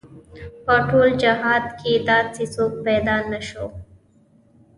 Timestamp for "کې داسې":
1.79-2.43